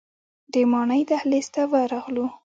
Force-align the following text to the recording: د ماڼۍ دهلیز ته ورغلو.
د 0.53 0.55
ماڼۍ 0.71 1.01
دهلیز 1.09 1.47
ته 1.53 1.61
ورغلو. 1.71 2.25